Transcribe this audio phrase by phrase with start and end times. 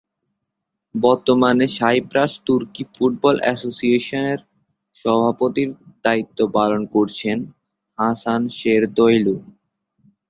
[0.95, 4.39] বর্তমানে সাইপ্রাস তুর্কি ফুটবল অ্যাসোসিয়েশনের
[4.99, 5.69] সভাপতির
[6.05, 7.37] দায়িত্ব পালন করছেন
[7.97, 9.35] হাসান সেরতোয়লু।